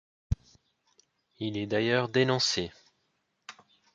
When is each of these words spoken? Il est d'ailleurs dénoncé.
Il 1.37 1.57
est 1.59 1.67
d'ailleurs 1.67 2.09
dénoncé. 2.09 2.71